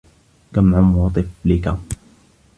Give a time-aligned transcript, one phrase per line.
[0.53, 1.77] كم عمر طفلك؟